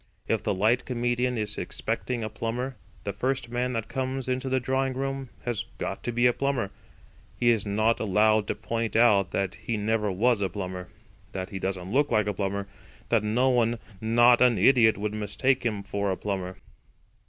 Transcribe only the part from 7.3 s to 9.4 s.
He is not allowed to point out